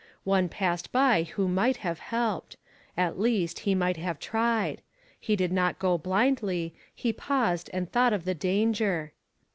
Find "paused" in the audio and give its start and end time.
7.13-7.69